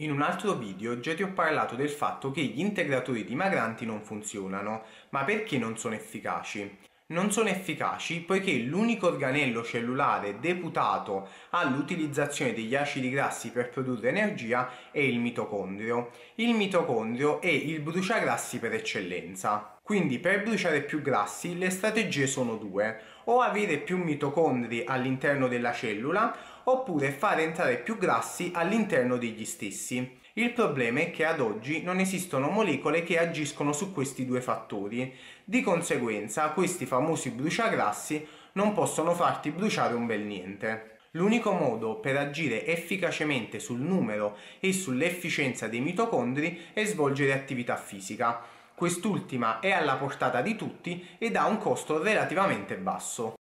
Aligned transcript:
In 0.00 0.12
un 0.12 0.22
altro 0.22 0.52
video 0.52 1.00
già 1.00 1.12
ti 1.12 1.24
ho 1.24 1.32
parlato 1.32 1.74
del 1.74 1.88
fatto 1.88 2.30
che 2.30 2.40
gli 2.40 2.60
integratori 2.60 3.24
dimagranti 3.24 3.84
non 3.84 4.00
funzionano, 4.00 4.84
ma 5.08 5.24
perché 5.24 5.58
non 5.58 5.76
sono 5.76 5.96
efficaci? 5.96 6.78
Non 7.06 7.32
sono 7.32 7.48
efficaci 7.48 8.20
poiché 8.20 8.52
l'unico 8.58 9.08
organello 9.08 9.64
cellulare 9.64 10.38
deputato 10.38 11.28
all'utilizzazione 11.50 12.52
degli 12.52 12.76
acidi 12.76 13.10
grassi 13.10 13.50
per 13.50 13.70
produrre 13.70 14.10
energia 14.10 14.70
è 14.92 15.00
il 15.00 15.18
mitocondrio. 15.18 16.10
Il 16.36 16.54
mitocondrio 16.54 17.40
è 17.40 17.48
il 17.48 17.80
bruciagrassi 17.80 18.60
per 18.60 18.74
eccellenza. 18.74 19.78
Quindi 19.82 20.20
per 20.20 20.44
bruciare 20.44 20.82
più 20.82 21.02
grassi 21.02 21.58
le 21.58 21.70
strategie 21.70 22.28
sono 22.28 22.54
due, 22.54 23.00
o 23.24 23.40
avere 23.40 23.78
più 23.78 23.96
mitocondri 23.96 24.84
all'interno 24.86 25.48
della 25.48 25.72
cellula 25.72 26.36
oppure 26.70 27.12
fare 27.12 27.44
entrare 27.44 27.78
più 27.78 27.96
grassi 27.96 28.50
all'interno 28.54 29.16
degli 29.16 29.44
stessi. 29.44 30.16
Il 30.34 30.52
problema 30.52 31.00
è 31.00 31.10
che 31.10 31.24
ad 31.24 31.40
oggi 31.40 31.82
non 31.82 31.98
esistono 31.98 32.48
molecole 32.48 33.02
che 33.02 33.18
agiscono 33.18 33.72
su 33.72 33.92
questi 33.92 34.24
due 34.26 34.40
fattori, 34.40 35.12
di 35.44 35.62
conseguenza 35.62 36.50
questi 36.50 36.84
famosi 36.86 37.30
bruciagrassi 37.30 38.26
non 38.52 38.72
possono 38.74 39.14
farti 39.14 39.50
bruciare 39.50 39.94
un 39.94 40.06
bel 40.06 40.20
niente. 40.20 40.98
L'unico 41.12 41.52
modo 41.52 41.96
per 41.96 42.18
agire 42.18 42.66
efficacemente 42.66 43.58
sul 43.58 43.80
numero 43.80 44.36
e 44.60 44.72
sull'efficienza 44.72 45.66
dei 45.66 45.80
mitocondri 45.80 46.66
è 46.74 46.84
svolgere 46.84 47.32
attività 47.32 47.76
fisica. 47.76 48.40
Quest'ultima 48.74 49.58
è 49.58 49.70
alla 49.70 49.96
portata 49.96 50.42
di 50.42 50.54
tutti 50.54 51.04
ed 51.18 51.34
ha 51.34 51.46
un 51.46 51.58
costo 51.58 52.00
relativamente 52.00 52.76
basso. 52.76 53.37